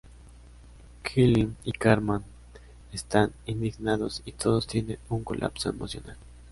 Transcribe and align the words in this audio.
Kyle 1.03 1.49
y 1.63 1.71
Cartman 1.73 2.23
están 2.91 3.33
indignados 3.45 4.23
y 4.25 4.31
todos 4.31 4.65
tienen 4.65 4.97
un 5.09 5.23
colapso 5.23 5.69
emocional. 5.69 6.17